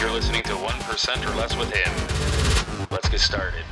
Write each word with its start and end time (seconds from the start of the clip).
You're 0.00 0.10
listening 0.10 0.42
to 0.42 0.54
1% 0.54 1.24
or 1.24 1.36
Less 1.36 1.56
with 1.56 1.72
Him. 1.72 2.88
Let's 2.90 3.08
get 3.08 3.20
started. 3.20 3.62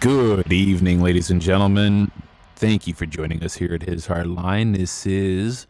Good 0.00 0.52
evening, 0.52 1.00
ladies 1.00 1.30
and 1.30 1.40
gentlemen. 1.40 2.10
Thank 2.56 2.88
you 2.88 2.94
for 2.94 3.06
joining 3.06 3.44
us 3.44 3.54
here 3.54 3.74
at 3.74 3.84
His 3.84 4.08
Hardline. 4.08 4.76
This 4.76 5.06
is 5.06 5.68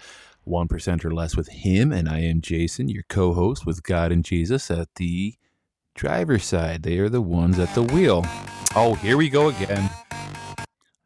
1% 0.48 1.04
or 1.04 1.12
Less 1.12 1.36
with 1.36 1.48
Him, 1.48 1.92
and 1.92 2.08
I 2.08 2.20
am 2.20 2.40
Jason, 2.40 2.88
your 2.88 3.04
co 3.10 3.34
host 3.34 3.66
with 3.66 3.82
God 3.82 4.12
and 4.12 4.24
Jesus 4.24 4.70
at 4.70 4.94
the 4.94 5.34
driver's 5.94 6.44
side. 6.44 6.82
They 6.82 6.98
are 6.98 7.08
the 7.08 7.20
ones 7.20 7.58
at 7.58 7.74
the 7.74 7.82
wheel. 7.82 8.24
Oh, 8.74 8.94
here 8.94 9.16
we 9.16 9.28
go 9.28 9.48
again. 9.48 9.90
I 10.10 10.64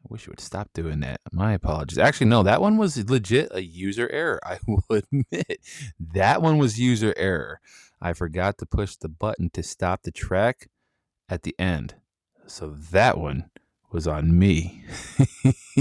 wish 0.09 0.25
you 0.25 0.31
would 0.31 0.39
stop 0.39 0.69
doing 0.73 1.01
that. 1.01 1.19
My 1.31 1.53
apologies. 1.53 1.97
Actually, 1.97 2.27
no, 2.27 2.43
that 2.43 2.61
one 2.61 2.77
was 2.77 3.09
legit 3.09 3.49
a 3.51 3.61
user 3.61 4.09
error. 4.09 4.39
I 4.45 4.59
will 4.67 4.83
admit 4.89 5.59
that 5.99 6.41
one 6.41 6.57
was 6.57 6.79
user 6.79 7.13
error. 7.17 7.59
I 8.01 8.13
forgot 8.13 8.57
to 8.59 8.65
push 8.65 8.95
the 8.95 9.09
button 9.09 9.49
to 9.51 9.63
stop 9.63 10.03
the 10.03 10.11
track 10.11 10.69
at 11.27 11.43
the 11.43 11.55
end. 11.59 11.95
So 12.45 12.69
that 12.91 13.17
one 13.17 13.49
was 13.91 14.07
on 14.07 14.37
me. 14.37 14.83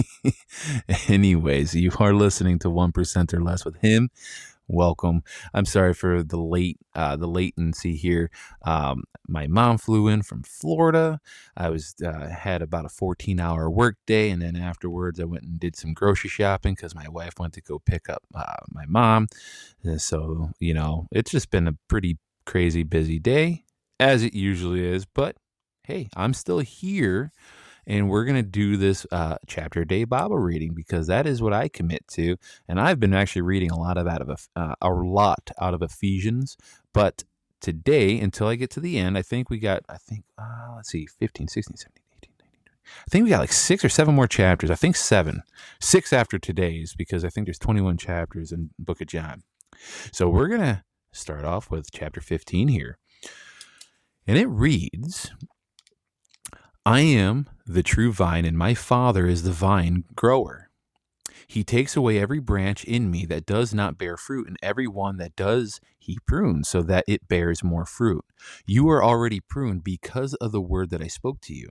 Anyways, 1.09 1.74
you 1.74 1.93
are 2.01 2.15
listening 2.15 2.59
to 2.60 2.68
1% 2.68 3.34
or 3.34 3.41
less 3.43 3.65
with 3.65 3.77
him 3.77 4.10
welcome. 4.68 5.22
I'm 5.54 5.64
sorry 5.64 5.95
for 5.95 6.22
the 6.22 6.38
late 6.38 6.78
uh, 6.95 7.16
the 7.16 7.26
latency 7.26 7.95
here. 7.96 8.30
Um, 8.62 9.04
my 9.28 9.46
mom 9.46 9.78
flew 9.78 10.08
in 10.08 10.23
from 10.23 10.42
Florida. 10.42 11.20
I 11.56 11.70
was 11.70 11.95
uh, 12.04 12.28
had 12.28 12.62
about 12.62 12.84
a 12.84 12.90
14 12.90 13.40
hour 13.40 13.70
work 13.70 13.96
day, 14.06 14.30
and 14.30 14.40
then 14.42 14.56
afterwards 14.56 15.20
I 15.20 15.24
went 15.24 15.45
and 15.45 15.58
did 15.60 15.76
some 15.76 15.92
grocery 15.95 16.30
shopping 16.30 16.74
because 16.74 16.95
my 16.95 17.08
wife 17.08 17.34
went 17.38 17.54
to 17.54 17.60
go 17.62 17.78
pick 17.78 18.08
up 18.08 18.23
uh, 18.34 18.54
my 18.70 18.84
mom. 18.86 19.28
And 19.82 20.00
so 20.00 20.50
you 20.58 20.74
know, 20.74 21.06
it's 21.12 21.30
just 21.30 21.51
been 21.51 21.68
a 21.68 21.76
pretty 21.88 22.18
crazy 22.45 22.82
busy 22.82 23.18
day 23.18 23.64
as 24.01 24.23
it 24.23 24.34
usually 24.34 24.86
is. 24.86 25.06
But 25.06 25.36
hey, 25.84 26.08
I'm 26.16 26.34
still 26.34 26.60
here 26.60 27.32
and 27.87 28.09
we're 28.09 28.24
going 28.24 28.37
to 28.37 28.42
do 28.42 28.76
this 28.76 29.06
uh, 29.12 29.37
chapter 29.46 29.84
day 29.84 30.04
Bible 30.04 30.38
reading 30.38 30.74
because 30.74 31.06
that 31.06 31.26
is 31.26 31.40
what 31.40 31.52
I 31.52 31.68
commit 31.68 32.06
to. 32.09 32.37
And 32.68 32.80
I've 32.80 32.98
been 32.98 33.15
actually 33.15 33.42
reading 33.42 33.70
a 33.70 33.79
lot 33.79 33.96
of 33.96 34.06
out 34.06 34.23
of 34.23 34.48
uh, 34.56 34.74
a 34.80 34.90
lot 34.90 35.51
out 35.60 35.74
of 35.74 35.82
Ephesians, 35.82 36.57
but 36.92 37.24
today 37.60 38.18
until 38.18 38.48
I 38.48 38.57
get 38.57 38.70
to 38.70 38.80
the 38.80 38.98
end, 38.98 39.16
I 39.16 39.23
think 39.23 39.51
we 39.51 39.59
got 39.59 39.84
I 39.88 39.96
think 39.96 40.24
uh, 40.38 40.74
let's 40.76 40.90
see 40.90 41.07
15, 41.07 41.48
16, 41.48 41.76
17, 41.76 42.02
18, 42.18 42.30
19, 42.38 42.60
20. 42.64 42.80
I 42.87 43.10
think 43.10 43.24
we 43.24 43.30
got 43.30 43.40
like 43.40 43.52
six 43.52 43.84
or 43.84 43.88
seven 43.88 44.14
more 44.14 44.29
chapters. 44.29 44.70
I 44.70 44.74
think 44.74 44.96
seven, 44.96 45.42
six 45.80 46.12
after 46.12 46.38
today's 46.38 46.95
because 46.95 47.24
I 47.24 47.29
think 47.29 47.46
there's 47.46 47.59
21 47.59 47.96
chapters 47.98 48.52
in 48.52 48.70
Book 48.79 49.01
of 49.01 49.07
John. 49.07 49.42
So 50.12 50.29
we're 50.29 50.48
gonna 50.48 50.84
start 51.12 51.45
off 51.45 51.70
with 51.70 51.90
chapter 51.92 52.20
15 52.20 52.68
here. 52.68 52.98
And 54.26 54.37
it 54.37 54.46
reads, 54.46 55.30
I 56.87 57.01
am 57.01 57.48
the 57.66 57.82
true 57.82 58.12
vine, 58.12 58.45
and 58.45 58.56
my 58.56 58.73
Father 58.73 59.26
is 59.26 59.42
the 59.42 59.51
vine 59.51 60.04
grower. 60.15 60.70
He 61.48 61.65
takes 61.65 61.96
away 61.96 62.20
every 62.20 62.38
branch 62.38 62.84
in 62.84 63.10
me 63.10 63.26
that 63.26 63.45
does 63.45 63.74
not 63.74 63.98
bear 63.98 64.16
fruit, 64.16 64.47
and 64.47 64.56
every 64.62 64.87
one 64.87 65.16
that 65.16 65.34
does, 65.34 65.81
he 65.98 66.19
prunes, 66.28 66.69
so 66.69 66.82
that 66.82 67.04
it 67.09 67.26
bears 67.26 67.64
more 67.64 67.86
fruit. 67.86 68.24
You 68.66 68.88
are 68.88 69.02
already 69.02 69.41
pruned 69.41 69.82
because 69.82 70.34
of 70.34 70.52
the 70.52 70.60
word 70.60 70.91
that 70.91 71.02
I 71.02 71.08
spoke 71.08 71.41
to 71.42 71.54
you. 71.54 71.69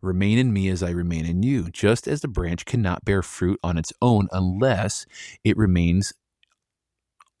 Remain 0.00 0.38
in 0.38 0.52
me 0.52 0.68
as 0.68 0.80
I 0.80 0.90
remain 0.90 1.26
in 1.26 1.42
you, 1.42 1.68
just 1.68 2.06
as 2.06 2.20
the 2.20 2.28
branch 2.28 2.64
cannot 2.64 3.04
bear 3.04 3.24
fruit 3.24 3.58
on 3.64 3.76
its 3.76 3.92
own 4.00 4.28
unless 4.30 5.06
it 5.42 5.56
remains 5.56 6.14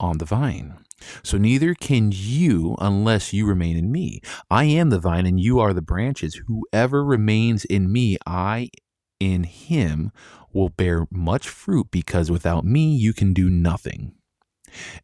on 0.00 0.18
the 0.18 0.24
vine. 0.24 0.78
So 1.22 1.38
neither 1.38 1.74
can 1.74 2.10
you 2.12 2.76
unless 2.78 3.32
you 3.32 3.46
remain 3.46 3.76
in 3.76 3.90
me. 3.90 4.20
I 4.50 4.64
am 4.64 4.90
the 4.90 5.00
vine 5.00 5.26
and 5.26 5.40
you 5.40 5.60
are 5.60 5.72
the 5.72 5.82
branches. 5.82 6.40
Whoever 6.46 7.04
remains 7.04 7.64
in 7.64 7.92
me, 7.92 8.16
I 8.26 8.68
in 9.20 9.44
him 9.44 10.10
will 10.52 10.68
bear 10.68 11.06
much 11.10 11.48
fruit 11.48 11.88
because 11.90 12.30
without 12.30 12.64
me 12.64 12.94
you 12.94 13.12
can 13.12 13.32
do 13.32 13.48
nothing. 13.48 14.14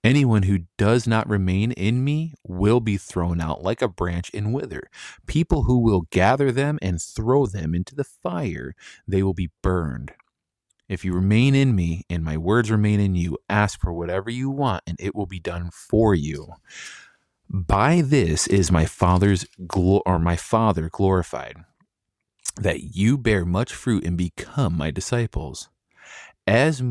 Anyone 0.02 0.44
who 0.44 0.60
does 0.76 1.06
not 1.06 1.28
remain 1.28 1.72
in 1.72 2.02
me 2.02 2.34
will 2.42 2.80
be 2.80 2.96
thrown 2.96 3.40
out 3.40 3.62
like 3.62 3.82
a 3.82 3.88
branch 3.88 4.30
and 4.32 4.54
wither. 4.54 4.84
People 5.26 5.64
who 5.64 5.78
will 5.78 6.06
gather 6.10 6.50
them 6.50 6.78
and 6.80 7.00
throw 7.00 7.46
them 7.46 7.74
into 7.74 7.94
the 7.94 8.04
fire, 8.04 8.74
they 9.06 9.22
will 9.22 9.34
be 9.34 9.50
burned. 9.62 10.12
If 10.88 11.04
you 11.04 11.12
remain 11.12 11.54
in 11.54 11.74
me 11.74 12.04
and 12.08 12.24
my 12.24 12.36
words 12.36 12.70
remain 12.70 12.98
in 12.98 13.14
you, 13.14 13.38
ask 13.48 13.80
for 13.80 13.92
whatever 13.92 14.30
you 14.30 14.48
want 14.48 14.82
and 14.86 14.96
it 15.00 15.14
will 15.14 15.26
be 15.26 15.38
done 15.38 15.70
for 15.70 16.14
you. 16.14 16.54
By 17.50 18.00
this 18.00 18.46
is 18.46 18.72
my 18.72 18.86
Father's 18.86 19.46
glo- 19.66 20.02
or 20.06 20.18
my 20.18 20.36
Father 20.36 20.88
glorified, 20.90 21.56
that 22.56 22.94
you 22.96 23.18
bear 23.18 23.44
much 23.44 23.72
fruit 23.72 24.04
and 24.04 24.16
become 24.16 24.76
my 24.76 24.90
disciples. 24.90 25.68
As 26.46 26.82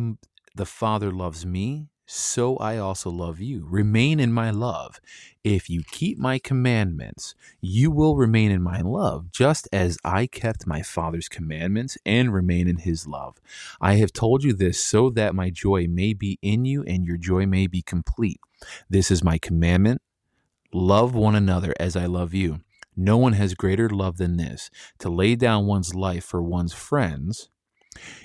the 0.56 0.66
Father 0.66 1.12
loves 1.12 1.46
me, 1.46 1.88
so 2.10 2.56
I 2.58 2.78
also 2.78 3.12
love 3.12 3.42
you. 3.42 3.68
Remain 3.70 4.20
in 4.20 4.32
my 4.32 4.50
love. 4.50 5.02
If 5.44 5.70
you 5.70 5.84
keep 5.92 6.18
my 6.18 6.40
commandments, 6.40 7.36
you 7.60 7.92
will 7.92 8.16
remain 8.16 8.50
in 8.50 8.62
my 8.62 8.80
love, 8.80 9.30
just 9.32 9.68
as 9.74 9.98
I 10.06 10.26
kept 10.26 10.66
my 10.66 10.82
Father's 10.82 11.28
commandments 11.28 11.98
and 12.06 12.34
remain 12.34 12.70
in 12.70 12.78
his 12.78 13.08
love. 13.08 13.38
I 13.82 13.96
have 13.96 14.14
told 14.14 14.44
you 14.44 14.54
this 14.54 14.82
so 14.82 15.10
that 15.12 15.36
my 15.36 15.50
joy 15.50 15.88
may 15.88 16.14
be 16.14 16.40
in 16.42 16.64
you 16.64 16.82
and 16.84 17.06
your 17.06 17.18
joy 17.18 17.46
may 17.46 17.68
be 17.68 17.82
complete. 17.82 18.40
This 18.90 19.12
is 19.12 19.24
my 19.24 19.38
commandment 19.38 20.02
love 20.74 21.16
one 21.16 21.36
another 21.36 21.74
as 21.80 21.96
I 21.96 22.06
love 22.06 22.34
you. 22.34 22.62
No 22.96 23.18
one 23.18 23.34
has 23.34 23.54
greater 23.54 23.90
love 23.90 24.18
than 24.18 24.38
this 24.38 24.70
to 25.00 25.10
lay 25.10 25.36
down 25.36 25.68
one's 25.68 25.94
life 25.94 26.24
for 26.24 26.42
one's 26.42 26.74
friends. 26.74 27.50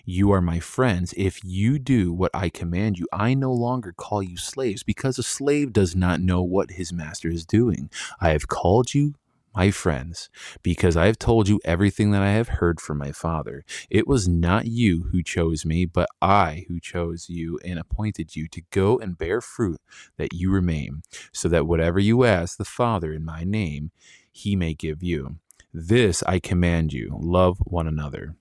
You 0.04 0.32
are 0.32 0.40
my 0.40 0.60
friends 0.60 1.14
if 1.16 1.42
you 1.44 1.78
do 1.78 2.12
what 2.12 2.30
I 2.34 2.48
command 2.48 2.98
you. 2.98 3.06
I 3.12 3.34
no 3.34 3.52
longer 3.52 3.92
call 3.92 4.22
you 4.22 4.36
slaves 4.36 4.82
because 4.82 5.18
a 5.18 5.22
slave 5.22 5.72
does 5.72 5.94
not 5.96 6.20
know 6.20 6.42
what 6.42 6.72
his 6.72 6.92
master 6.92 7.28
is 7.28 7.44
doing. 7.44 7.90
I 8.20 8.30
have 8.30 8.48
called 8.48 8.94
you 8.94 9.14
my 9.54 9.70
friends, 9.70 10.30
because 10.62 10.96
I 10.96 11.06
have 11.06 11.18
told 11.18 11.48
you 11.48 11.60
everything 11.64 12.10
that 12.12 12.22
I 12.22 12.30
have 12.30 12.48
heard 12.48 12.80
from 12.80 12.98
my 12.98 13.12
Father. 13.12 13.64
It 13.90 14.08
was 14.08 14.26
not 14.26 14.66
you 14.66 15.08
who 15.12 15.22
chose 15.22 15.66
me, 15.66 15.84
but 15.84 16.08
I 16.20 16.64
who 16.68 16.80
chose 16.80 17.28
you 17.28 17.58
and 17.64 17.78
appointed 17.78 18.34
you 18.34 18.48
to 18.48 18.62
go 18.70 18.98
and 18.98 19.18
bear 19.18 19.40
fruit 19.40 19.80
that 20.16 20.32
you 20.32 20.50
remain, 20.50 21.02
so 21.32 21.48
that 21.48 21.66
whatever 21.66 22.00
you 22.00 22.24
ask 22.24 22.56
the 22.56 22.64
Father 22.64 23.12
in 23.12 23.24
my 23.24 23.44
name, 23.44 23.90
he 24.30 24.56
may 24.56 24.74
give 24.74 25.02
you. 25.02 25.36
This 25.74 26.22
I 26.24 26.38
command 26.38 26.92
you 26.92 27.18
love 27.20 27.58
one 27.58 27.86
another. 27.86 28.36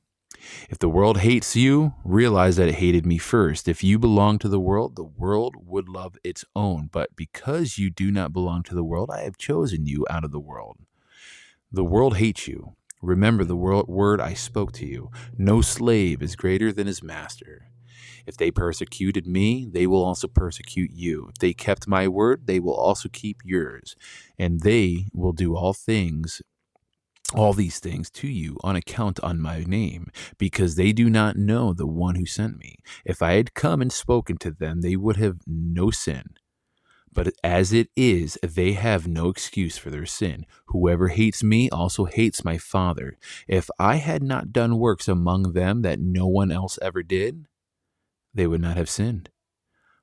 If 0.70 0.80
the 0.80 0.90
world 0.90 1.20
hates 1.20 1.56
you, 1.56 1.94
realize 2.04 2.56
that 2.56 2.68
it 2.68 2.76
hated 2.76 3.06
me 3.06 3.18
first. 3.18 3.68
If 3.68 3.84
you 3.84 4.00
belong 4.00 4.40
to 4.40 4.50
the 4.50 4.60
world, 4.60 4.96
the 4.96 5.04
world 5.04 5.56
would 5.58 5.88
love 5.90 6.18
its 6.24 6.46
own. 6.56 6.90
But 6.92 7.16
because 7.16 7.78
you 7.78 7.90
do 7.90 8.12
not 8.12 8.34
belong 8.34 8.64
to 8.64 8.76
the 8.76 8.84
world, 8.84 9.10
I 9.12 9.22
have 9.22 9.38
chosen 9.38 9.86
you 9.86 10.06
out 10.10 10.24
of 10.24 10.32
the 10.32 10.40
world. 10.40 10.78
The 11.72 11.86
world 11.86 12.18
hates 12.18 12.48
you. 12.48 12.76
Remember 13.02 13.44
the 13.44 13.56
word 13.56 14.22
I 14.22 14.34
spoke 14.34 14.74
to 14.74 14.86
you. 14.86 15.10
No 15.38 15.62
slave 15.62 16.22
is 16.22 16.36
greater 16.36 16.72
than 16.72 16.88
his 16.88 17.02
master. 17.02 17.68
If 18.28 18.38
they 18.38 18.52
persecuted 18.52 19.26
me, 19.26 19.68
they 19.72 19.88
will 19.88 20.04
also 20.04 20.28
persecute 20.28 20.92
you. 20.94 21.30
If 21.30 21.40
they 21.40 21.54
kept 21.54 21.88
my 21.88 22.08
word, 22.08 22.46
they 22.46 22.60
will 22.60 22.76
also 22.76 23.10
keep 23.10 23.38
yours. 23.44 23.96
And 24.38 24.62
they 24.62 25.08
will 25.14 25.34
do 25.34 25.56
all 25.56 25.74
things 25.74 26.42
all 27.34 27.54
these 27.54 27.80
things 27.80 28.10
to 28.12 28.28
you 28.28 28.58
on 28.64 28.76
account 28.76 29.20
on 29.22 29.40
my 29.40 29.64
name, 29.64 30.12
because 30.38 30.76
they 30.76 30.92
do 30.92 31.10
not 31.10 31.36
know 31.36 31.74
the 31.74 31.88
one 31.88 32.16
who 32.16 32.26
sent 32.26 32.58
me. 32.58 32.78
If 33.06 33.22
I 33.22 33.34
had 33.34 33.54
come 33.54 33.82
and 33.82 33.92
spoken 33.92 34.38
to 34.38 34.52
them, 34.52 34.82
they 34.82 34.96
would 34.96 35.18
have 35.18 35.40
no 35.46 35.92
sin. 35.92 36.36
But 37.14 37.34
as 37.44 37.74
it 37.74 37.90
is, 37.96 38.38
they 38.42 38.74
have 38.74 39.06
no 39.08 39.30
excuse 39.30 39.78
for 39.78 39.90
their 39.90 40.06
sin. 40.06 40.46
Whoever 40.68 41.10
hates 41.10 41.44
me 41.44 41.70
also 41.70 42.06
hates 42.06 42.46
my 42.46 42.58
Father. 42.58 43.18
If 43.48 43.70
I 43.78 43.98
had 43.98 44.24
not 44.24 44.54
done 44.54 44.78
works 44.78 45.08
among 45.10 45.52
them 45.54 45.82
that 45.82 46.00
no 46.00 46.26
one 46.28 46.52
else 46.52 46.80
ever 46.82 47.04
did, 47.04 47.48
they 48.34 48.48
would 48.48 48.62
not 48.62 48.78
have 48.78 48.90
sinned. 48.90 49.30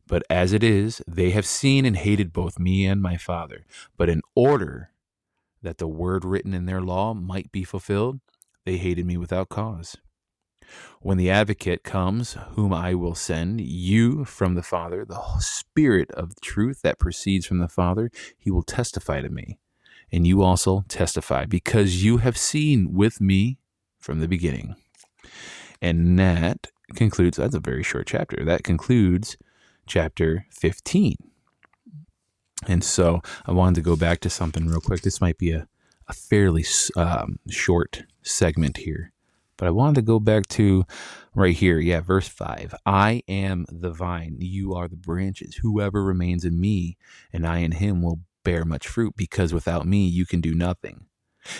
But 0.06 0.22
as 0.28 0.52
it 0.52 0.62
is, 0.62 1.02
they 1.06 1.31
have 1.31 1.46
seen 1.46 1.84
and 1.84 1.96
hated 1.96 2.32
both 2.32 2.58
me 2.58 2.86
and 2.86 3.00
my 3.00 3.16
Father. 3.16 3.64
But 3.96 4.08
in 4.08 4.22
order 4.34 4.90
that 5.69 5.79
the 5.79 5.88
word 5.88 6.25
written 6.25 6.55
in 6.55 6.67
their 6.67 6.82
law 6.82 7.15
might 7.15 7.53
be 7.53 7.65
fulfilled, 7.65 8.20
they 8.67 8.79
hated 8.79 9.06
me 9.06 9.19
without 9.19 9.50
cause. 9.50 9.97
When 11.03 11.19
the 11.19 11.31
advocate 11.31 11.85
comes, 11.85 12.37
whom 12.53 12.73
I 12.75 12.94
will 12.94 13.17
send, 13.17 13.61
you 13.62 14.25
from 14.26 14.56
the 14.56 14.62
Father, 14.65 15.05
the 15.05 15.20
Spirit 15.41 16.11
of 16.12 16.41
truth 16.43 16.82
that 16.82 16.99
proceeds 17.00 17.47
from 17.47 17.61
the 17.61 17.69
Father, 17.69 18.11
he 18.38 18.50
will 18.50 18.65
testify 18.65 19.23
to 19.23 19.31
me. 19.31 19.59
and 20.12 20.26
you 20.26 20.43
also 20.43 20.85
testify 20.88 21.44
because 21.44 22.05
you 22.05 22.19
have 22.19 22.38
seen 22.38 22.94
with 22.94 23.20
me 23.20 23.59
from 23.99 24.20
the 24.20 24.29
beginning. 24.29 24.76
And 25.82 26.19
that 26.19 26.69
concludes, 26.97 27.38
that's 27.38 27.55
a 27.56 27.61
very 27.61 27.82
short 27.82 28.06
chapter. 28.09 28.44
That 28.44 28.65
concludes 28.65 29.38
chapter 29.87 30.47
15. 30.50 31.17
And 32.66 32.82
so 32.82 33.20
I 33.46 33.52
wanted 33.52 33.76
to 33.76 33.82
go 33.82 33.96
back 33.96 34.20
to 34.20 34.31
something 34.31 34.66
real 34.66 34.81
quick. 34.81 35.02
This 35.02 35.20
might 35.20 35.38
be 35.38 35.52
a, 35.52 35.69
a 36.08 36.12
fairly 36.12 36.64
um, 36.96 37.38
short 37.49 38.05
segment 38.22 38.78
here, 38.78 39.12
but 39.56 39.69
I 39.69 39.70
wanted 39.70 39.96
to 39.96 40.02
go 40.02 40.19
back 40.19 40.46
to 40.49 40.84
right 41.34 41.55
here. 41.55 41.78
Yeah, 41.78 42.00
verse 42.00 42.28
5 42.28 42.75
I 42.84 43.22
am 43.28 43.66
the 43.70 43.90
vine, 43.90 44.37
you 44.38 44.75
are 44.75 44.88
the 44.88 44.96
branches. 44.96 45.56
Whoever 45.62 46.02
remains 46.02 46.44
in 46.44 46.60
me 46.60 46.96
and 47.32 47.46
I 47.46 47.58
in 47.58 47.72
him 47.72 48.02
will 48.02 48.20
bear 48.44 48.64
much 48.64 48.88
fruit 48.88 49.14
because 49.16 49.52
without 49.52 49.87
me 49.87 50.06
you 50.06 50.26
can 50.26 50.40
do 50.40 50.55
nothing. 50.55 51.06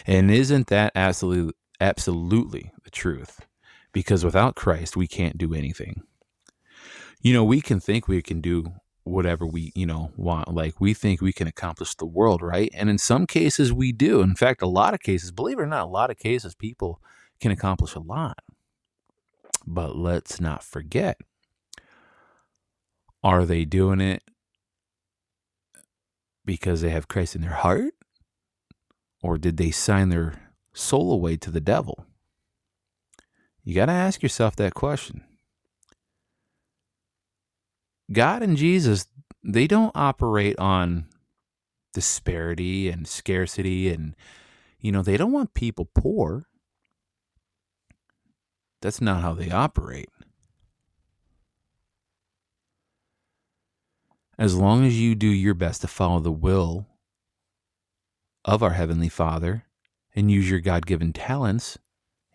And 0.07 0.31
isn't 0.31 0.67
that 0.69 0.93
absolutely 0.95 1.55
absolutely 1.81 2.73
the 2.83 2.91
truth? 2.91 3.47
Because 3.93 4.25
without 4.25 4.57
Christ 4.57 4.97
we 4.97 5.07
can't 5.07 5.39
do 5.39 5.55
anything. 5.55 6.03
You 7.21 7.33
know, 7.33 7.45
we 7.45 7.61
can 7.61 7.81
think 7.81 8.07
we 8.07 8.23
can 8.23 8.41
do 8.41 8.73
whatever 9.09 9.47
we, 9.47 9.73
you 9.75 9.87
know, 9.87 10.13
want. 10.17 10.53
Like 10.53 10.81
we 10.81 10.95
think 10.95 11.21
we 11.21 11.33
can 11.33 11.49
accomplish 11.49 11.95
the 11.95 12.07
world, 12.07 12.43
right? 12.43 12.71
And 12.75 12.89
in 12.89 12.99
some 12.99 13.27
cases 13.27 13.73
we 13.73 13.93
do. 13.93 14.21
In 14.21 14.35
fact, 14.35 14.63
a 14.63 14.67
lot 14.67 14.95
of 14.95 15.01
cases, 15.01 15.33
believe 15.33 15.59
it 15.59 15.63
or 15.63 15.67
not, 15.67 15.85
a 15.85 15.91
lot 15.91 16.11
of 16.11 16.19
cases 16.19 16.55
people 16.55 17.01
can 17.41 17.51
accomplish 17.51 17.95
a 17.95 18.01
lot. 18.01 18.39
But 19.67 19.97
let's 19.97 20.41
not 20.41 20.63
forget 20.63 21.19
are 23.23 23.45
they 23.45 23.65
doing 23.65 24.01
it 24.01 24.23
because 26.45 26.81
they 26.81 26.91
have 26.91 27.09
Christ 27.09 27.35
in 27.35 27.43
their 27.43 27.51
heart? 27.51 27.95
Or 29.23 29.37
did 29.37 29.57
they 29.57 29.71
sign 29.71 30.09
their 30.09 30.53
soul 30.73 31.13
away 31.13 31.37
to 31.39 31.51
the 31.51 31.61
devil? 31.61 32.07
You 33.65 33.75
got 33.75 33.87
to 33.87 33.93
ask 33.93 34.23
yourself 34.23 34.57
that 34.57 34.75
question. 34.75 35.25
God 38.11 38.43
and 38.43 38.57
Jesus, 38.57 39.07
they 39.43 39.67
don't 39.67 39.93
operate 39.95 40.59
on 40.59 41.07
disparity 41.93 42.89
and 42.89 43.07
scarcity 43.07 43.89
and 43.89 44.15
you 44.81 44.93
know, 44.93 45.03
they 45.03 45.17
don't 45.17 45.33
want 45.33 45.55
people 45.55 45.89
poor. 45.93 46.47
That's 48.81 49.01
not 49.01 49.23
how 49.23 49.35
they 49.35 49.51
operate. 49.51 50.09
As 54.39 54.55
long 54.55 54.87
as 54.87 55.01
you 55.01 55.17
do 55.17 55.27
your 55.27 55.55
best 55.55 55.81
to 55.81 55.89
follow 55.89 56.21
the 56.21 56.31
will 56.31 56.87
of 58.45 58.63
our 58.63 58.71
Heavenly 58.71 59.09
Father 59.09 59.65
and 60.15 60.31
use 60.31 60.49
your 60.49 60.61
God 60.61 60.87
given 60.87 61.13
talents 61.13 61.77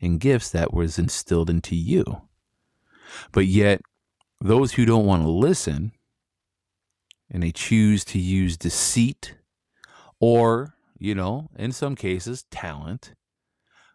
and 0.01 0.19
gifts 0.19 0.49
that 0.49 0.73
was 0.73 0.99
instilled 0.99 1.49
into 1.49 1.77
you. 1.77 2.23
But 3.31 3.45
yet, 3.45 3.81
those 4.43 4.73
who 4.73 4.85
don't 4.85 5.05
want 5.05 5.23
to 5.23 5.29
listen 5.29 5.93
and 7.31 7.41
they 7.41 7.51
choose 7.51 8.03
to 8.03 8.19
use 8.19 8.57
deceit 8.57 9.35
or, 10.19 10.75
you 10.99 11.15
know, 11.15 11.49
in 11.57 11.71
some 11.71 11.95
cases, 11.95 12.43
talent, 12.51 13.13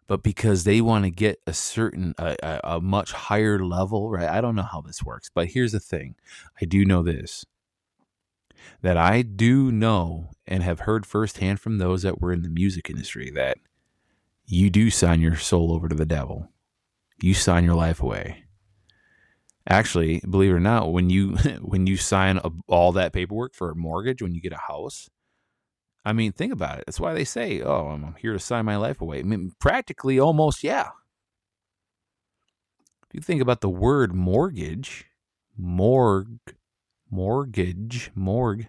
but 0.07 0.23
because 0.23 0.63
they 0.63 0.81
want 0.81 1.05
to 1.05 1.11
get 1.11 1.39
a 1.45 1.53
certain, 1.53 2.15
a, 2.17 2.35
a, 2.41 2.59
a 2.63 2.81
much 2.81 3.11
higher 3.11 3.63
level, 3.63 4.09
right? 4.09 4.27
I 4.27 4.41
don't 4.41 4.55
know 4.55 4.63
how 4.63 4.81
this 4.81 5.03
works, 5.03 5.29
but 5.33 5.49
here's 5.49 5.71
the 5.71 5.79
thing 5.79 6.15
I 6.59 6.65
do 6.65 6.83
know 6.83 7.03
this 7.03 7.45
that 8.81 8.97
I 8.97 9.21
do 9.21 9.71
know 9.71 10.31
and 10.45 10.63
have 10.63 10.81
heard 10.81 11.05
firsthand 11.05 11.59
from 11.59 11.77
those 11.77 12.01
that 12.01 12.19
were 12.19 12.33
in 12.33 12.41
the 12.41 12.49
music 12.49 12.89
industry 12.89 13.31
that 13.31 13.57
you 14.45 14.69
do 14.69 14.89
sign 14.89 15.21
your 15.21 15.37
soul 15.37 15.71
over 15.71 15.87
to 15.87 15.95
the 15.95 16.05
devil. 16.05 16.49
You 17.21 17.33
sign 17.33 17.63
your 17.63 17.75
life 17.75 18.01
away. 18.01 18.45
Actually, 19.69 20.19
believe 20.29 20.51
it 20.51 20.55
or 20.55 20.59
not, 20.59 20.91
when 20.91 21.09
you 21.09 21.35
when 21.61 21.87
you 21.87 21.97
sign 21.97 22.37
a, 22.37 22.51
all 22.67 22.91
that 22.93 23.13
paperwork 23.13 23.53
for 23.53 23.71
a 23.71 23.75
mortgage 23.75 24.21
when 24.21 24.33
you 24.35 24.41
get 24.41 24.53
a 24.53 24.57
house, 24.57 25.09
I 26.05 26.13
mean, 26.13 26.31
think 26.33 26.53
about 26.53 26.79
it. 26.79 26.85
That's 26.87 26.99
why 26.99 27.13
they 27.13 27.25
say, 27.25 27.61
"Oh, 27.61 27.87
I'm 27.89 28.15
here 28.19 28.33
to 28.33 28.39
sign 28.39 28.65
my 28.65 28.77
life 28.77 29.01
away." 29.01 29.19
I 29.19 29.23
mean, 29.23 29.53
practically, 29.59 30.19
almost, 30.19 30.63
yeah. 30.63 30.89
If 33.09 33.15
you 33.15 33.21
think 33.21 33.41
about 33.41 33.61
the 33.61 33.69
word 33.69 34.13
mortgage, 34.13 35.05
morgue, 35.57 36.39
mortgage, 37.11 38.11
morgue, 38.15 38.67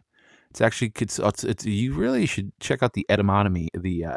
it's 0.50 0.60
actually 0.60 0.92
it's, 1.00 1.18
it's, 1.18 1.44
it's 1.44 1.66
you 1.66 1.94
really 1.94 2.26
should 2.26 2.52
check 2.60 2.82
out 2.82 2.94
the 2.94 3.06
etymology, 3.10 3.68
the 3.74 4.04
uh. 4.06 4.16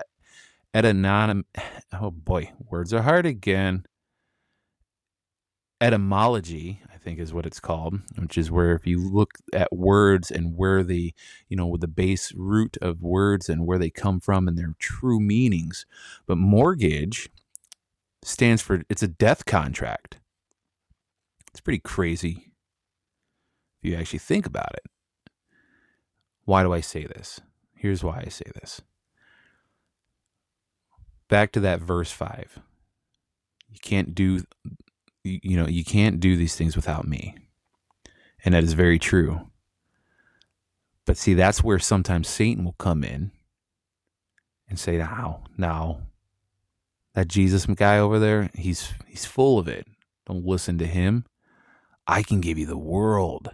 Oh 1.94 2.12
boy, 2.12 2.52
words 2.70 2.94
are 2.94 3.02
hard 3.04 3.26
again 3.26 3.86
etymology, 5.84 6.80
I 6.94 6.98
think 6.98 7.20
is 7.20 7.34
what 7.34 7.46
it's 7.46 7.60
called, 7.60 8.00
which 8.18 8.38
is 8.38 8.50
where 8.50 8.74
if 8.74 8.88
you 8.88 8.98
look 8.98 9.34
at 9.52 9.76
words 9.76 10.32
and 10.32 10.56
where 10.56 10.82
the, 10.82 11.14
you 11.50 11.58
know, 11.58 11.76
the 11.78 11.90
base 11.90 12.32
root 12.34 12.78
of 12.82 13.02
words 13.04 13.50
and 13.50 13.66
where 13.66 13.78
they 13.78 13.90
come 13.90 14.22
from 14.22 14.48
and 14.48 14.58
their 14.58 14.76
true 14.80 15.20
meanings. 15.20 15.86
But 16.26 16.38
mortgage 16.38 17.30
stands 18.24 18.62
for 18.62 18.84
it's 18.90 19.04
a 19.04 19.10
death 19.10 19.44
contract. 19.46 20.20
It's 21.50 21.60
pretty 21.60 21.80
crazy 21.80 22.54
if 23.82 23.92
you 23.92 23.98
actually 23.98 24.20
think 24.20 24.46
about 24.46 24.74
it. 24.74 24.86
Why 26.46 26.64
do 26.64 26.74
I 26.74 26.80
say 26.80 27.06
this? 27.06 27.42
Here's 27.76 28.06
why 28.06 28.24
I 28.26 28.30
say 28.30 28.46
this. 28.56 28.82
Back 31.28 31.52
to 31.52 31.60
that 31.60 31.82
verse 31.82 32.12
5. 32.12 32.60
You 33.70 33.80
can't 33.82 34.16
do 34.16 34.44
you 35.24 35.58
know, 35.58 35.68
you 35.68 35.84
can't 35.84 36.20
do 36.20 36.36
these 36.36 36.56
things 36.56 36.76
without 36.76 37.08
me. 37.08 37.36
And 38.44 38.54
that 38.54 38.64
is 38.64 38.74
very 38.74 39.00
true. 39.00 39.50
But 41.06 41.18
see, 41.18 41.34
that's 41.34 41.64
where 41.64 41.80
sometimes 41.80 42.28
Satan 42.28 42.64
will 42.66 42.76
come 42.78 43.04
in 43.04 43.32
and 44.70 44.80
say, 44.80 44.98
now, 44.98 45.44
now, 45.58 46.00
that 47.14 47.28
Jesus 47.28 47.66
guy 47.66 48.00
over 48.00 48.20
there, 48.20 48.50
he's 48.56 48.92
he's 49.08 49.26
full 49.26 49.60
of 49.60 49.68
it. 49.68 49.86
Don't 50.26 50.46
listen 50.46 50.78
to 50.80 50.88
him. 50.88 51.26
I 52.08 52.24
can 52.24 52.42
give 52.42 52.58
you 52.58 52.66
the 52.66 52.78
world. 52.78 53.52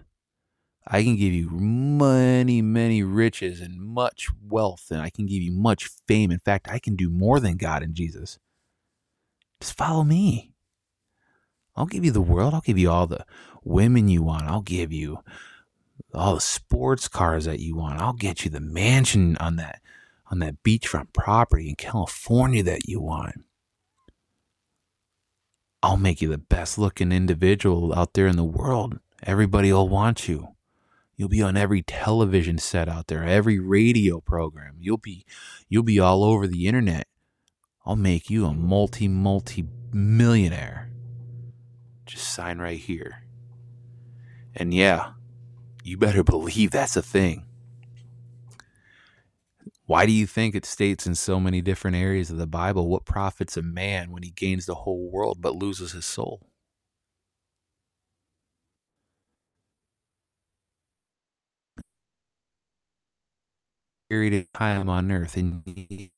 I 0.88 1.03
can 1.03 1.17
give 1.17 1.33
you 1.33 1.49
many, 1.49 2.61
many 2.61 3.03
riches 3.03 3.61
and 3.61 3.79
much 3.79 4.27
wealth, 4.41 4.88
and 4.89 5.01
I 5.01 5.09
can 5.09 5.27
give 5.27 5.41
you 5.41 5.51
much 5.51 5.89
fame. 6.07 6.31
In 6.31 6.39
fact, 6.39 6.67
I 6.69 6.79
can 6.79 6.95
do 6.95 7.09
more 7.09 7.39
than 7.39 7.57
God 7.57 7.83
and 7.83 7.93
Jesus. 7.93 8.39
Just 9.59 9.77
follow 9.77 10.03
me. 10.03 10.53
I'll 11.79 11.86
give 11.86 12.03
you 12.03 12.12
the 12.12 12.21
world. 12.21 12.53
I'll 12.53 12.59
give 12.59 12.77
you 12.77 12.91
all 12.91 13.07
the 13.07 13.25
women 13.63 14.09
you 14.09 14.21
want. 14.21 14.43
I'll 14.43 14.62
give 14.62 14.91
you 14.91 15.19
all 16.13 16.36
the 16.36 16.41
sports 16.41 17.07
cars 17.07 17.45
that 17.45 17.62
you 17.62 17.77
want. 17.77 18.01
I'll 18.01 18.12
get 18.12 18.43
you 18.43 18.51
the 18.51 18.59
mansion 18.59 19.38
on 19.38 19.55
that 19.55 19.81
on 20.29 20.39
that 20.39 20.62
beachfront 20.62 21.13
property 21.13 21.69
in 21.69 21.75
California 21.75 22.62
that 22.63 22.88
you 22.88 23.00
want. 23.00 23.45
I'll 25.81 25.98
make 25.98 26.21
you 26.21 26.27
the 26.27 26.38
best 26.38 26.77
looking 26.77 27.13
individual 27.13 27.93
out 27.93 28.13
there 28.13 28.27
in 28.27 28.36
the 28.36 28.43
world. 28.43 29.00
Everybody 29.24 29.71
will 29.71 29.88
want 29.88 30.27
you. 30.27 30.50
You'll 31.15 31.29
be 31.29 31.41
on 31.41 31.55
every 31.55 31.81
television 31.81 32.57
set 32.57 32.89
out 32.89 33.07
there, 33.07 33.24
every 33.24 33.57
radio 33.57 34.19
program. 34.19 34.75
You'll 34.79 34.98
be 34.98 35.25
you'll 35.69 35.83
be 35.83 36.00
all 36.00 36.25
over 36.25 36.45
the 36.45 36.67
internet. 36.67 37.07
I'll 37.86 37.95
make 37.95 38.29
you 38.29 38.45
a 38.45 38.53
multi 38.53 39.07
multi 39.07 39.65
millionaire. 39.93 40.88
Just 42.09 42.33
sign 42.33 42.57
right 42.57 42.79
here. 42.79 43.21
And 44.55 44.73
yeah, 44.73 45.11
you 45.83 45.95
better 45.95 46.23
believe 46.23 46.71
that's 46.71 46.97
a 46.97 47.03
thing. 47.03 47.45
Why 49.85 50.07
do 50.07 50.11
you 50.11 50.25
think 50.25 50.55
it 50.55 50.65
states 50.65 51.05
in 51.05 51.13
so 51.13 51.39
many 51.39 51.61
different 51.61 51.97
areas 51.97 52.31
of 52.31 52.37
the 52.37 52.47
Bible 52.47 52.87
what 52.87 53.05
profits 53.05 53.57
a 53.57 53.61
man 53.61 54.11
when 54.11 54.23
he 54.23 54.31
gains 54.31 54.65
the 54.65 54.73
whole 54.73 55.11
world 55.11 55.37
but 55.39 55.55
loses 55.55 55.91
his 55.91 56.05
soul? 56.05 56.49
period 64.09 64.33
of 64.33 64.51
time 64.53 64.89
on 64.89 65.11
earth 65.11 65.37
in 65.37 65.61
90, 65.65 66.11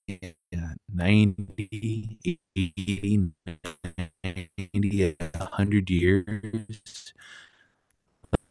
80, 2.55 3.31
90, 3.45 3.80
100 4.23 5.89
years. 5.89 7.13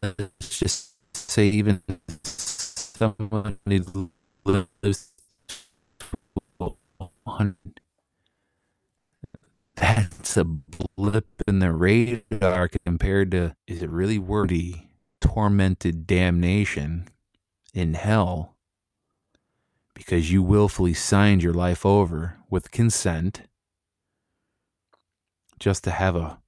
Let's 0.01 0.59
just 0.59 0.93
say 1.15 1.47
even 1.47 1.81
someone 2.23 3.59
who 3.65 4.11
lives 4.43 5.11
100, 6.57 7.55
that's 9.75 10.37
a 10.37 10.43
blip 10.43 11.25
in 11.47 11.59
the 11.59 11.71
radar 11.71 12.69
compared 12.85 13.31
to 13.31 13.55
is 13.67 13.81
it 13.81 13.89
really 13.89 14.19
worthy? 14.19 14.75
Tormented 15.19 16.05
damnation 16.07 17.07
in 17.73 17.93
hell. 17.93 18.55
Because 19.93 20.31
you 20.31 20.41
willfully 20.41 20.93
signed 20.93 21.43
your 21.43 21.53
life 21.53 21.85
over 21.85 22.37
with 22.49 22.71
consent 22.71 23.43
just 25.61 25.83
to 25.83 25.91
have 25.91 26.15
a 26.15 26.39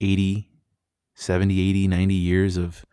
80, 0.00 0.50
70, 1.14 1.70
80, 1.70 1.88
90 1.88 2.14
years 2.14 2.56
of 2.58 2.84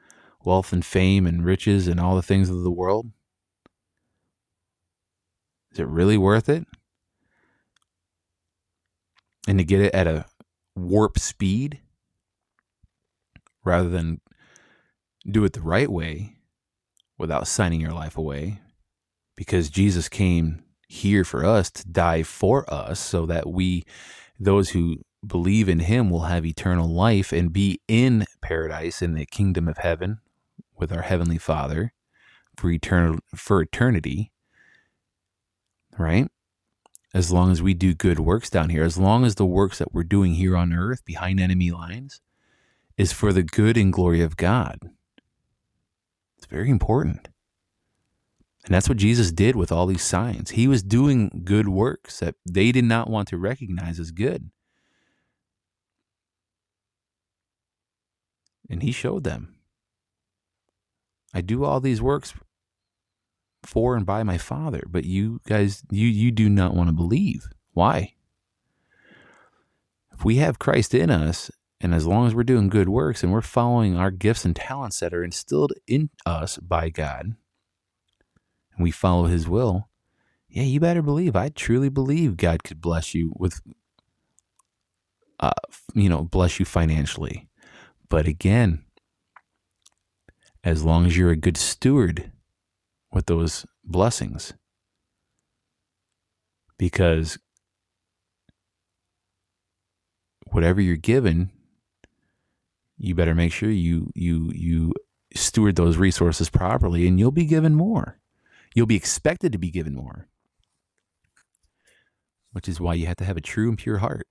wealth 0.44 0.72
and 0.72 0.84
fame 0.84 1.28
and 1.28 1.46
riches 1.46 1.88
and 1.88 2.00
all 2.00 2.16
the 2.16 2.22
things 2.22 2.50
of 2.50 2.63
the 2.63 2.72
world? 2.72 3.12
Is 5.74 5.80
it 5.80 5.88
really 5.88 6.18
worth 6.18 6.48
it? 6.48 6.66
And 9.48 9.60
to 9.60 9.66
get 9.66 9.82
it 9.82 9.94
at 9.94 10.08
a 10.08 10.25
warp 10.75 11.20
speed 11.20 11.82
rather 13.66 13.90
than 13.90 14.22
do 15.30 15.44
it 15.44 15.54
the 15.54 15.62
right 15.62 15.92
way 15.92 16.38
without 17.18 17.48
signing 17.48 17.82
your 17.82 17.92
life 17.92 18.18
away 18.18 18.62
because 19.36 19.70
Jesus 19.70 20.08
came 20.08 20.63
here 20.88 21.24
for 21.24 21.46
us 21.46 21.70
to 21.72 21.88
die 21.88 22.24
for 22.24 22.72
us 22.74 23.00
so 23.00 23.25
that 23.25 23.48
we 23.48 23.84
those 24.42 24.72
who 24.72 24.98
believe 25.26 25.70
in 25.70 25.80
him 25.80 26.10
will 26.10 26.22
have 26.22 26.46
eternal 26.46 26.90
life 26.90 27.32
and 27.32 27.54
be 27.54 27.80
in 27.88 28.26
paradise 28.42 29.02
in 29.02 29.14
the 29.14 29.26
kingdom 29.26 29.68
of 29.68 29.78
heaven 29.78 30.20
with 30.76 30.92
our 30.92 31.04
heavenly 31.04 31.38
father 31.38 31.94
for 32.58 32.72
eternal 32.72 33.20
for 33.36 33.62
eternity 33.62 34.32
right? 35.98 36.28
As 37.14 37.32
long 37.32 37.52
as 37.52 37.62
we 37.62 37.74
do 37.74 37.94
good 37.94 38.20
works 38.20 38.50
down 38.50 38.70
here 38.70 38.84
as 38.84 38.98
long 38.98 39.26
as 39.26 39.36
the 39.36 39.46
works 39.46 39.78
that 39.78 39.94
we're 39.94 40.04
doing 40.04 40.34
here 40.34 40.58
on 40.58 40.74
earth 40.74 41.06
behind 41.06 41.40
enemy 41.40 41.70
lines 41.70 42.20
is 42.98 43.12
for 43.14 43.32
the 43.32 43.44
good 43.44 43.78
and 43.78 43.94
glory 43.94 44.22
of 44.22 44.38
God 44.38 44.80
it's 46.38 46.48
very 46.48 46.70
important 46.70 47.28
and 48.65 48.75
that's 48.75 48.88
what 48.88 48.98
Jesus 48.98 49.32
did 49.32 49.56
with 49.56 49.72
all 49.72 49.88
these 49.88 50.03
signs. 50.03 50.51
He 50.51 50.68
was 50.68 50.84
doing 50.84 51.41
good 51.44 51.68
works 51.68 52.20
that 52.20 52.36
they 52.48 52.72
did 52.72 52.86
not 52.86 53.10
want 53.10 53.27
to 53.30 53.38
recognize 53.38 54.00
as 54.00 54.12
good. 54.12 54.51
And 58.70 58.84
he 58.84 58.91
showed 58.91 59.24
them. 59.24 59.56
I 61.34 61.41
do 61.41 61.63
all 61.63 61.80
these 61.80 62.01
works 62.01 62.34
for 63.63 63.96
and 63.96 64.06
by 64.06 64.24
my 64.24 64.38
Father, 64.38 64.84
but 64.88 65.06
you 65.06 65.41
guys 65.48 65.84
you 65.89 66.08
you 66.08 66.32
do 66.32 66.50
not 66.50 66.75
want 66.75 66.89
to 66.89 66.94
believe. 66.94 67.48
Why? 67.74 68.13
If 70.13 70.25
we 70.25 70.38
have 70.38 70.60
Christ 70.60 70.94
in 70.94 71.10
us, 71.10 71.50
and 71.80 71.96
as 71.96 72.06
long 72.06 72.27
as 72.27 72.36
we're 72.36 72.44
doing 72.44 72.70
good 72.70 72.89
works 72.89 73.24
and 73.24 73.32
we're 73.32 73.41
following 73.41 73.98
our 73.98 74.12
gifts 74.12 74.46
and 74.46 74.56
talents 74.56 75.00
that 75.00 75.13
are 75.13 75.24
instilled 75.24 75.74
in 75.88 76.12
us 76.25 76.58
by 76.58 76.89
God, 76.89 77.36
we 78.82 78.92
follow 78.92 79.26
his 79.26 79.48
will, 79.48 79.90
yeah, 80.50 80.64
you 80.64 80.80
better 80.80 81.02
believe. 81.02 81.36
I 81.36 81.50
truly 81.50 81.90
believe 81.90 82.36
God 82.36 82.64
could 82.64 82.82
bless 82.82 83.16
you 83.16 83.34
with, 83.38 83.62
uh, 85.40 85.52
you 85.94 86.10
know, 86.10 86.24
bless 86.24 86.60
you 86.60 86.66
financially. 86.66 87.48
But 88.10 88.28
again, 88.28 88.84
as 90.64 90.84
long 90.84 91.06
as 91.06 91.18
you're 91.18 91.32
a 91.32 91.38
good 91.38 91.58
steward 91.58 92.32
with 93.12 93.28
those 93.28 93.66
blessings, 93.86 94.54
because 96.78 97.40
whatever 100.48 100.82
you're 100.82 100.98
given, 100.98 101.50
you 102.98 103.16
better 103.16 103.34
make 103.34 103.54
sure 103.54 103.70
you 103.70 104.12
you 104.14 104.52
you 104.54 104.94
steward 105.34 105.76
those 105.78 105.98
resources 105.98 106.50
properly, 106.50 107.08
and 107.08 107.18
you'll 107.18 107.32
be 107.32 107.46
given 107.46 107.74
more. 107.74 108.21
You'll 108.74 108.86
be 108.86 108.96
expected 108.96 109.51
to 109.51 109.58
be 109.58 109.70
given 109.70 109.96
more, 109.96 110.28
which 112.51 112.70
is 112.70 112.80
why 112.80 112.94
you 112.94 113.08
have 113.08 113.18
to 113.18 113.25
have 113.25 113.38
a 113.38 113.42
true 113.42 113.70
and 113.70 113.78
pure 113.78 113.98
heart. 113.98 114.28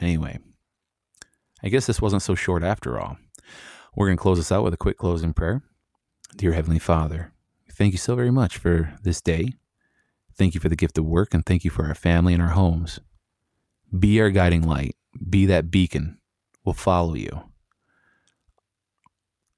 Anyway, 0.00 0.38
I 1.62 1.68
guess 1.68 1.86
this 1.86 2.02
wasn't 2.02 2.22
so 2.22 2.34
short 2.34 2.62
after 2.62 2.98
all. 2.98 3.16
We're 3.94 4.08
going 4.08 4.18
to 4.18 4.22
close 4.22 4.38
this 4.38 4.52
out 4.52 4.64
with 4.64 4.74
a 4.74 4.78
quick 4.78 4.98
closing 4.98 5.32
prayer. 5.32 5.62
Dear 6.36 6.52
Heavenly 6.52 6.78
Father, 6.78 7.32
thank 7.72 7.92
you 7.92 7.98
so 7.98 8.14
very 8.14 8.30
much 8.30 8.58
for 8.58 8.94
this 9.02 9.22
day. 9.22 9.52
Thank 10.34 10.54
you 10.54 10.60
for 10.60 10.68
the 10.68 10.76
gift 10.76 10.98
of 10.98 11.06
work 11.06 11.32
and 11.32 11.46
thank 11.46 11.64
you 11.64 11.70
for 11.70 11.86
our 11.86 11.94
family 11.94 12.34
and 12.34 12.42
our 12.42 12.50
homes. 12.50 13.00
Be 13.96 14.20
our 14.20 14.30
guiding 14.30 14.62
light. 14.68 14.96
Be 15.30 15.46
that 15.46 15.70
beacon. 15.70 16.18
We'll 16.64 16.74
follow 16.74 17.14
you. 17.14 17.44